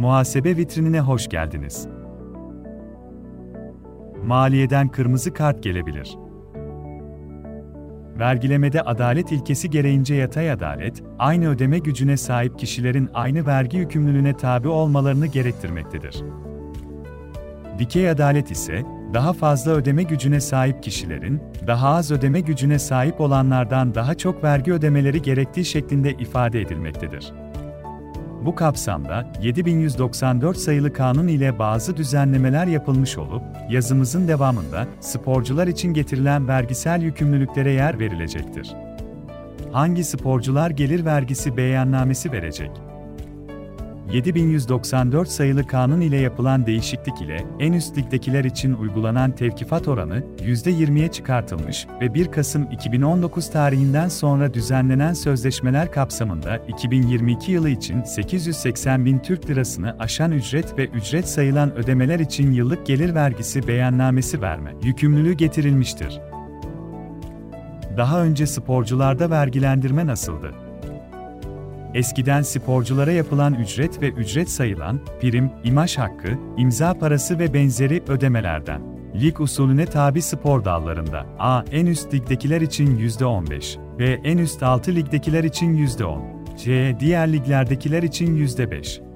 Muhasebe 0.00 0.56
vitrinine 0.56 1.00
hoş 1.00 1.28
geldiniz. 1.28 1.88
Maliyeden 4.24 4.88
kırmızı 4.88 5.32
kart 5.32 5.62
gelebilir. 5.62 6.18
Vergilemede 8.18 8.82
adalet 8.82 9.32
ilkesi 9.32 9.70
gereğince 9.70 10.14
yatay 10.14 10.50
adalet, 10.50 11.02
aynı 11.18 11.48
ödeme 11.48 11.78
gücüne 11.78 12.16
sahip 12.16 12.58
kişilerin 12.58 13.10
aynı 13.14 13.46
vergi 13.46 13.76
yükümlülüğüne 13.76 14.36
tabi 14.36 14.68
olmalarını 14.68 15.26
gerektirmektedir. 15.26 16.22
Dikey 17.78 18.10
adalet 18.10 18.50
ise, 18.50 18.82
daha 19.14 19.32
fazla 19.32 19.72
ödeme 19.72 20.02
gücüne 20.02 20.40
sahip 20.40 20.82
kişilerin, 20.82 21.40
daha 21.66 21.88
az 21.88 22.10
ödeme 22.10 22.40
gücüne 22.40 22.78
sahip 22.78 23.20
olanlardan 23.20 23.94
daha 23.94 24.14
çok 24.14 24.44
vergi 24.44 24.72
ödemeleri 24.72 25.22
gerektiği 25.22 25.64
şeklinde 25.64 26.12
ifade 26.12 26.60
edilmektedir. 26.60 27.32
Bu 28.44 28.54
kapsamda 28.54 29.26
7194 29.42 30.56
sayılı 30.56 30.92
kanun 30.92 31.28
ile 31.28 31.58
bazı 31.58 31.96
düzenlemeler 31.96 32.66
yapılmış 32.66 33.18
olup, 33.18 33.42
yazımızın 33.70 34.28
devamında 34.28 34.86
sporcular 35.00 35.66
için 35.66 35.94
getirilen 35.94 36.48
vergisel 36.48 37.02
yükümlülüklere 37.02 37.72
yer 37.72 37.98
verilecektir. 37.98 38.74
Hangi 39.72 40.04
sporcular 40.04 40.70
gelir 40.70 41.04
vergisi 41.04 41.56
beyannamesi 41.56 42.32
verecek? 42.32 42.70
7194 44.12 45.28
sayılı 45.28 45.66
kanun 45.66 46.00
ile 46.00 46.16
yapılan 46.16 46.66
değişiklik 46.66 47.20
ile 47.22 47.44
en 47.60 47.72
üst 47.72 47.98
ligdekiler 47.98 48.44
için 48.44 48.74
uygulanan 48.74 49.30
tevkifat 49.30 49.88
oranı 49.88 50.22
%20'ye 50.38 51.08
çıkartılmış 51.08 51.86
ve 52.00 52.14
1 52.14 52.26
Kasım 52.26 52.70
2019 52.70 53.50
tarihinden 53.50 54.08
sonra 54.08 54.54
düzenlenen 54.54 55.12
sözleşmeler 55.12 55.92
kapsamında 55.92 56.56
2022 56.56 57.52
yılı 57.52 57.70
için 57.70 58.02
880 58.02 59.04
bin 59.04 59.18
Türk 59.18 59.50
lirasını 59.50 59.96
aşan 59.98 60.32
ücret 60.32 60.78
ve 60.78 60.86
ücret 60.86 61.28
sayılan 61.28 61.76
ödemeler 61.76 62.20
için 62.20 62.52
yıllık 62.52 62.86
gelir 62.86 63.14
vergisi 63.14 63.68
beyannamesi 63.68 64.42
verme 64.42 64.74
yükümlülüğü 64.82 65.32
getirilmiştir. 65.32 66.20
Daha 67.96 68.22
önce 68.22 68.46
sporcularda 68.46 69.30
vergilendirme 69.30 70.06
nasıldı? 70.06 70.69
Eskiden 71.94 72.42
sporculara 72.42 73.12
yapılan 73.12 73.54
ücret 73.54 74.02
ve 74.02 74.08
ücret 74.10 74.50
sayılan, 74.50 75.00
prim, 75.20 75.50
imaj 75.64 75.98
hakkı, 75.98 76.28
imza 76.56 76.94
parası 76.94 77.38
ve 77.38 77.54
benzeri 77.54 78.02
ödemelerden. 78.08 78.82
Lig 79.20 79.40
usulüne 79.40 79.86
tabi 79.86 80.22
spor 80.22 80.64
dallarında 80.64 81.26
A. 81.38 81.62
En 81.72 81.86
üst 81.86 82.14
ligdekiler 82.14 82.60
için 82.60 82.98
%15, 82.98 83.98
B. 83.98 84.04
En 84.04 84.38
üst 84.38 84.62
6 84.62 84.94
ligdekiler 84.94 85.44
için 85.44 85.86
%10, 85.86 86.20
C. 86.56 86.96
Diğer 87.00 87.32
liglerdekiler 87.32 88.02
için 88.02 88.36
%5 88.36 89.09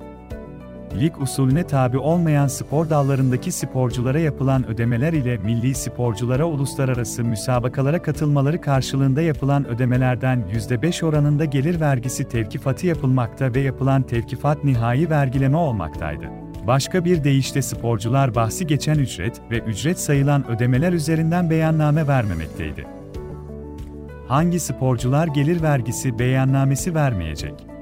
lig 1.00 1.20
usulüne 1.20 1.66
tabi 1.66 1.98
olmayan 1.98 2.46
spor 2.46 2.90
dallarındaki 2.90 3.52
sporculara 3.52 4.18
yapılan 4.18 4.66
ödemeler 4.66 5.12
ile 5.12 5.36
milli 5.36 5.74
sporculara 5.74 6.44
uluslararası 6.44 7.24
müsabakalara 7.24 8.02
katılmaları 8.02 8.60
karşılığında 8.60 9.22
yapılan 9.22 9.68
ödemelerden 9.68 10.44
%5 10.52 11.04
oranında 11.04 11.44
gelir 11.44 11.80
vergisi 11.80 12.28
tevkifatı 12.28 12.86
yapılmakta 12.86 13.54
ve 13.54 13.60
yapılan 13.60 14.02
tevkifat 14.02 14.64
nihai 14.64 15.10
vergileme 15.10 15.56
olmaktaydı. 15.56 16.24
Başka 16.66 17.04
bir 17.04 17.24
deyişle 17.24 17.62
sporcular 17.62 18.34
bahsi 18.34 18.66
geçen 18.66 18.98
ücret 18.98 19.40
ve 19.50 19.58
ücret 19.58 20.00
sayılan 20.00 20.50
ödemeler 20.50 20.92
üzerinden 20.92 21.50
beyanname 21.50 22.08
vermemekteydi. 22.08 22.86
Hangi 24.28 24.60
sporcular 24.60 25.26
gelir 25.26 25.62
vergisi 25.62 26.18
beyannamesi 26.18 26.94
vermeyecek? 26.94 27.73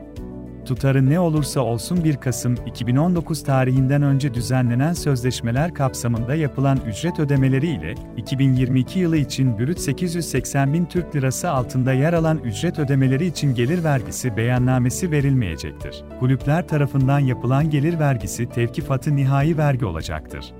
Tutarı 0.64 1.10
ne 1.10 1.20
olursa 1.20 1.60
olsun 1.60 2.04
1 2.04 2.16
Kasım 2.16 2.54
2019 2.66 3.44
tarihinden 3.44 4.02
önce 4.02 4.34
düzenlenen 4.34 4.92
sözleşmeler 4.92 5.74
kapsamında 5.74 6.34
yapılan 6.34 6.78
ücret 6.86 7.18
ödemeleri 7.18 7.66
ile 7.66 7.94
2022 8.16 8.98
yılı 8.98 9.16
için 9.16 9.58
bürüt 9.58 9.80
880 9.80 10.72
bin 10.72 10.84
Türk 10.84 11.16
Lirası 11.16 11.50
altında 11.50 11.92
yer 11.92 12.12
alan 12.12 12.38
ücret 12.38 12.78
ödemeleri 12.78 13.26
için 13.26 13.54
gelir 13.54 13.84
vergisi 13.84 14.36
beyannamesi 14.36 15.10
verilmeyecektir. 15.10 16.04
Kulüpler 16.20 16.68
tarafından 16.68 17.18
yapılan 17.18 17.70
gelir 17.70 17.98
vergisi 17.98 18.48
tevkifatı 18.48 19.16
nihai 19.16 19.58
vergi 19.58 19.84
olacaktır. 19.84 20.54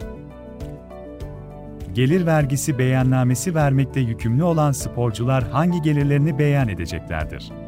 Gelir 1.94 2.26
vergisi 2.26 2.78
beyannamesi 2.78 3.54
vermekte 3.54 4.00
yükümlü 4.00 4.42
olan 4.42 4.72
sporcular 4.72 5.48
hangi 5.48 5.82
gelirlerini 5.82 6.38
beyan 6.38 6.68
edeceklerdir? 6.68 7.61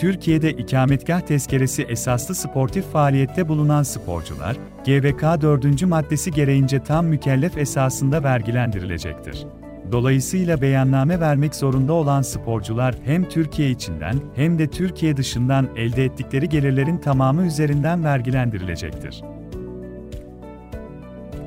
Türkiye'de 0.00 0.52
ikametgah 0.52 1.20
tezkeresi 1.20 1.82
esaslı 1.82 2.34
sportif 2.34 2.84
faaliyette 2.84 3.48
bulunan 3.48 3.82
sporcular, 3.82 4.56
GVK 4.86 5.22
4. 5.22 5.82
maddesi 5.82 6.30
gereğince 6.30 6.82
tam 6.82 7.06
mükellef 7.06 7.58
esasında 7.58 8.22
vergilendirilecektir. 8.22 9.46
Dolayısıyla 9.92 10.60
beyanname 10.60 11.20
vermek 11.20 11.54
zorunda 11.54 11.92
olan 11.92 12.22
sporcular 12.22 12.94
hem 13.04 13.28
Türkiye 13.28 13.70
içinden 13.70 14.20
hem 14.34 14.58
de 14.58 14.66
Türkiye 14.66 15.16
dışından 15.16 15.68
elde 15.76 16.04
ettikleri 16.04 16.48
gelirlerin 16.48 16.98
tamamı 16.98 17.46
üzerinden 17.46 18.04
vergilendirilecektir. 18.04 19.22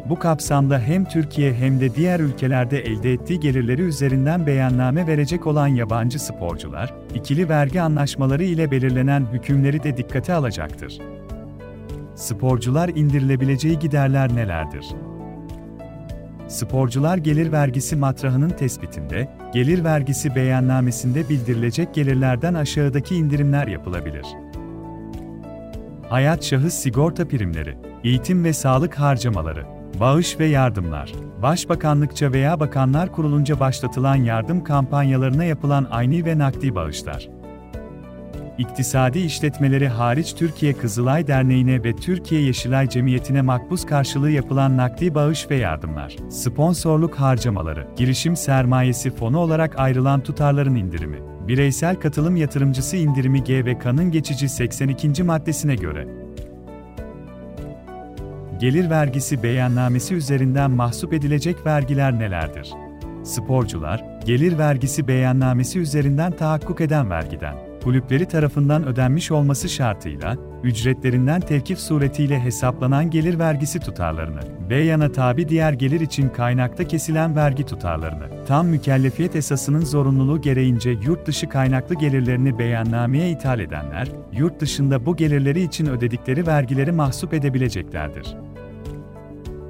Bu 0.10 0.20
kapsamda 0.20 0.80
hem 0.80 1.06
Türkiye 1.06 1.54
hem 1.54 1.80
de 1.80 1.96
diğer 1.96 2.20
ülkelerde 2.20 2.80
elde 2.80 3.14
ettiği 3.14 3.40
gelirleri 3.40 3.82
üzerinden 3.82 4.48
beyanname 4.48 5.08
verecek 5.08 5.48
olan 5.48 5.68
yabancı 5.68 6.20
sporcular, 6.20 6.94
ikili 7.16 7.50
vergi 7.50 7.82
anlaşmaları 7.82 8.44
ile 8.44 8.72
belirlenen 8.72 9.28
hükümleri 9.34 9.84
de 9.84 9.98
dikkate 9.98 10.34
alacaktır. 10.34 11.00
Sporcular 12.16 12.90
indirilebileceği 12.90 13.80
giderler 13.80 14.36
nelerdir? 14.36 14.86
Sporcular 16.48 17.18
gelir 17.18 17.52
vergisi 17.52 17.96
matrahının 17.96 18.50
tespitinde, 18.50 19.30
gelir 19.54 19.84
vergisi 19.84 20.36
beyannamesinde 20.36 21.30
bildirilecek 21.30 21.94
gelirlerden 21.94 22.54
aşağıdaki 22.54 23.16
indirimler 23.16 23.68
yapılabilir. 23.68 24.26
Hayat 26.10 26.44
şahıs 26.44 26.74
sigorta 26.74 27.28
primleri, 27.28 27.78
eğitim 28.04 28.44
ve 28.44 28.54
sağlık 28.54 29.00
harcamaları, 29.00 29.83
Bağış 30.00 30.40
ve 30.40 30.46
yardımlar. 30.46 31.14
Başbakanlıkça 31.42 32.32
veya 32.32 32.60
bakanlar 32.60 33.12
kurulunca 33.12 33.60
başlatılan 33.60 34.16
yardım 34.16 34.64
kampanyalarına 34.64 35.44
yapılan 35.44 35.88
ayni 35.92 36.26
ve 36.26 36.38
nakdi 36.38 36.76
bağışlar. 36.76 37.30
İktisadi 38.58 39.20
işletmeleri 39.20 39.88
hariç 39.88 40.34
Türkiye 40.36 40.74
Kızılay 40.74 41.28
Derneği'ne 41.28 41.84
ve 41.84 41.96
Türkiye 41.96 42.42
Yeşilay 42.42 42.90
Cemiyeti'ne 42.90 43.42
makbuz 43.42 43.86
karşılığı 43.86 44.32
yapılan 44.32 44.78
nakdi 44.78 45.16
bağış 45.16 45.50
ve 45.50 45.56
yardımlar. 45.56 46.16
Sponsorluk 46.30 47.16
harcamaları, 47.16 47.88
girişim 47.96 48.36
sermayesi 48.36 49.12
fonu 49.12 49.40
olarak 49.40 49.80
ayrılan 49.80 50.24
tutarların 50.24 50.76
indirimi. 50.76 51.20
Bireysel 51.48 51.96
katılım 51.96 52.36
yatırımcısı 52.36 52.98
indirimi 52.98 53.44
GVK'nın 53.44 54.12
geçici 54.12 54.50
82. 54.50 55.24
maddesine 55.24 55.76
göre 55.76 56.08
Gelir 58.64 58.90
vergisi 58.90 59.44
beyannamesi 59.44 60.16
üzerinden 60.16 60.72
mahsup 60.72 61.14
edilecek 61.14 61.66
vergiler 61.66 62.20
nelerdir? 62.20 62.74
Sporcular, 63.24 64.06
gelir 64.26 64.58
vergisi 64.58 65.08
beyannamesi 65.08 65.80
üzerinden 65.80 66.32
tahakkuk 66.32 66.82
eden 66.82 67.10
vergiden, 67.10 67.56
kulüpleri 67.84 68.26
tarafından 68.26 68.88
ödenmiş 68.88 69.32
olması 69.32 69.70
şartıyla, 69.70 70.38
ücretlerinden 70.64 71.42
tevkif 71.42 71.80
suretiyle 71.80 72.40
hesaplanan 72.40 73.10
gelir 73.10 73.40
vergisi 73.40 73.80
tutarlarını, 73.80 74.42
beyana 74.70 75.12
tabi 75.12 75.50
diğer 75.50 75.74
gelir 75.74 76.02
için 76.02 76.30
kaynakta 76.30 76.88
kesilen 76.88 77.36
vergi 77.36 77.66
tutarlarını, 77.66 78.46
tam 78.48 78.68
mükellefiyet 78.68 79.36
esasının 79.36 79.86
zorunluluğu 79.86 80.42
gereğince 80.42 80.90
yurt 80.90 81.28
dışı 81.28 81.50
kaynaklı 81.50 81.96
gelirlerini 81.96 82.60
beyannameye 82.60 83.32
ithal 83.32 83.60
edenler, 83.60 84.08
yurt 84.32 84.60
dışında 84.60 85.06
bu 85.06 85.16
gelirleri 85.16 85.62
için 85.62 85.86
ödedikleri 85.86 86.48
vergileri 86.48 86.92
mahsup 86.92 87.34
edebileceklerdir 87.34 88.36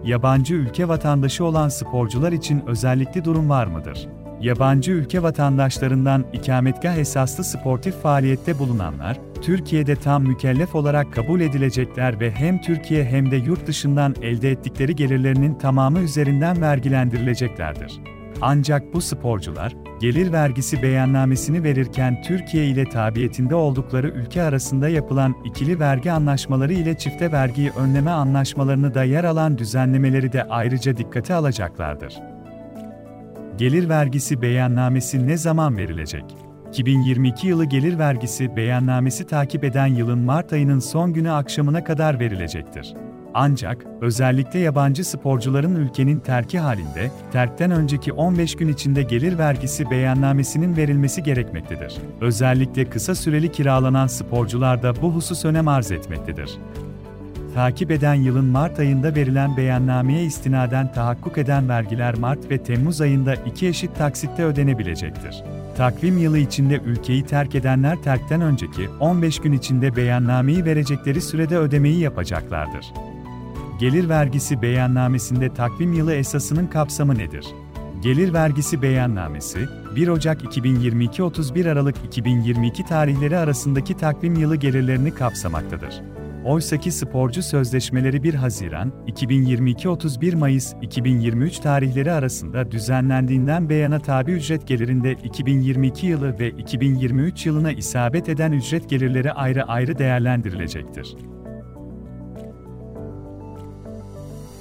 yabancı 0.04 0.56
ülke 0.56 0.88
vatandaşı 0.88 1.46
olan 1.46 1.70
sporcular 1.70 2.32
için 2.32 2.64
özellikli 2.68 3.26
durum 3.26 3.50
var 3.50 3.68
mıdır? 3.68 4.08
Yabancı 4.42 4.92
ülke 4.92 5.24
vatandaşlarından 5.24 6.26
ikametgah 6.34 6.98
esaslı 6.98 7.44
sportif 7.44 7.96
faaliyette 7.96 8.60
bulunanlar, 8.60 9.20
Türkiye'de 9.42 9.96
tam 9.96 10.24
mükellef 10.24 10.76
olarak 10.76 11.14
kabul 11.14 11.42
edilecekler 11.42 12.20
ve 12.20 12.32
hem 12.32 12.62
Türkiye 12.62 13.06
hem 13.06 13.32
de 13.32 13.36
yurt 13.36 13.68
dışından 13.68 14.16
elde 14.22 14.52
ettikleri 14.52 14.96
gelirlerinin 14.96 15.56
tamamı 15.56 16.00
üzerinden 16.00 16.62
vergilendirileceklerdir. 16.62 18.13
Ancak 18.42 18.94
bu 18.94 19.02
sporcular, 19.02 19.76
gelir 20.00 20.32
vergisi 20.32 20.84
beyannamesini 20.84 21.64
verirken 21.64 22.22
Türkiye 22.22 22.66
ile 22.66 22.90
tabiyetinde 22.90 23.56
oldukları 23.56 24.08
ülke 24.08 24.42
arasında 24.42 24.90
yapılan 24.90 25.36
ikili 25.46 25.80
vergi 25.80 26.12
anlaşmaları 26.12 26.74
ile 26.74 26.98
çifte 26.98 27.32
vergiyi 27.32 27.72
önleme 27.78 28.12
anlaşmalarını 28.12 28.94
da 28.94 29.04
yer 29.04 29.24
alan 29.24 29.58
düzenlemeleri 29.58 30.32
de 30.32 30.44
ayrıca 30.44 30.98
dikkate 30.98 31.34
alacaklardır. 31.34 32.14
Gelir 33.58 33.90
vergisi 33.90 34.42
beyannamesi 34.42 35.28
ne 35.28 35.38
zaman 35.38 35.78
verilecek? 35.78 36.24
2022 36.70 37.48
yılı 37.48 37.66
gelir 37.66 38.00
vergisi 38.00 38.56
beyannamesi 38.56 39.28
takip 39.28 39.64
eden 39.64 39.88
yılın 39.88 40.20
Mart 40.20 40.54
ayının 40.54 40.80
son 40.80 41.14
günü 41.14 41.32
akşamına 41.32 41.84
kadar 41.84 42.20
verilecektir. 42.20 42.94
Ancak, 43.34 43.86
özellikle 44.02 44.60
yabancı 44.60 45.06
sporcuların 45.06 45.76
ülkenin 45.76 46.20
terki 46.20 46.60
halinde, 46.60 47.12
terkten 47.32 47.72
önceki 47.72 48.14
15 48.14 48.56
gün 48.56 48.68
içinde 48.68 49.04
gelir 49.04 49.38
vergisi 49.38 49.90
beyannamesinin 49.90 50.78
verilmesi 50.78 51.24
gerekmektedir. 51.24 51.94
Özellikle 52.22 52.90
kısa 52.90 53.16
süreli 53.16 53.52
kiralanan 53.52 54.08
sporcularda 54.08 55.02
bu 55.02 55.12
husus 55.16 55.46
önem 55.46 55.68
arz 55.68 55.92
etmektedir. 55.92 56.58
Takip 57.54 57.92
eden 57.92 58.14
yılın 58.14 58.46
Mart 58.46 58.80
ayında 58.80 59.16
verilen 59.16 59.58
beyannameye 59.58 60.24
istinaden 60.24 60.94
tahakkuk 60.94 61.38
eden 61.38 61.70
vergiler 61.70 62.16
Mart 62.16 62.52
ve 62.52 62.64
Temmuz 62.64 63.02
ayında 63.02 63.36
iki 63.36 63.68
eşit 63.68 63.96
taksitte 63.96 64.44
ödenebilecektir. 64.44 65.44
Takvim 65.78 66.18
yılı 66.18 66.38
içinde 66.38 66.80
ülkeyi 66.86 67.26
terk 67.26 67.56
edenler 67.56 68.04
terkten 68.04 68.42
önceki 68.42 68.90
15 69.00 69.40
gün 69.40 69.52
içinde 69.52 69.96
beyannameyi 69.96 70.66
verecekleri 70.66 71.22
sürede 71.22 71.58
ödemeyi 71.58 72.00
yapacaklardır. 72.00 72.86
Gelir 73.84 74.10
vergisi 74.10 74.62
beyannamesinde 74.62 75.54
takvim 75.54 75.94
yılı 75.94 76.14
esasının 76.14 76.68
kapsamı 76.68 77.18
nedir? 77.18 77.46
Gelir 78.02 78.34
vergisi 78.34 78.82
beyannamesi, 78.82 79.60
1 79.96 80.08
Ocak 80.08 80.44
2022-31 80.44 81.72
Aralık 81.72 81.96
2022 82.06 82.86
tarihleri 82.86 83.38
arasındaki 83.38 83.98
takvim 83.98 84.36
yılı 84.36 84.56
gelirlerini 84.56 85.14
kapsamaktadır. 85.14 86.02
Oysaki 86.46 86.92
sporcu 86.92 87.44
sözleşmeleri 87.44 88.24
1 88.24 88.34
Haziran 88.34 88.94
2022-31 89.08 90.36
Mayıs 90.36 90.74
2023 90.82 91.60
tarihleri 91.60 92.12
arasında 92.12 92.72
düzenlendiğinden 92.72 93.70
beyana 93.70 94.00
tabi 94.00 94.32
ücret 94.32 94.68
gelirinde 94.68 95.12
2022 95.12 96.08
yılı 96.08 96.40
ve 96.40 96.50
2023 96.50 97.46
yılına 97.46 97.72
isabet 97.72 98.30
eden 98.30 98.52
ücret 98.52 98.90
gelirleri 98.90 99.32
ayrı 99.32 99.64
ayrı 99.64 99.98
değerlendirilecektir. 99.98 101.16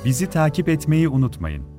Bizi 0.05 0.31
takip 0.31 0.69
etmeyi 0.69 1.09
unutmayın. 1.09 1.72